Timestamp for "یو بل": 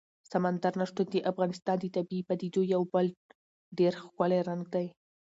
2.73-3.07